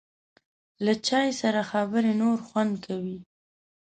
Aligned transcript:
له 0.85 0.93
چای 1.07 1.29
سره 1.41 1.61
خبرې 1.71 2.11
نور 2.21 2.37
خوند 2.47 2.73
کوي. 2.85 3.17